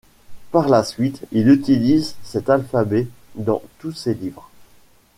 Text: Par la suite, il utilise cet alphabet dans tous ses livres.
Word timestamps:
Par 0.49 0.67
la 0.67 0.83
suite, 0.83 1.21
il 1.31 1.47
utilise 1.51 2.15
cet 2.23 2.49
alphabet 2.49 3.05
dans 3.35 3.61
tous 3.77 3.91
ses 3.91 4.15
livres. 4.15 4.49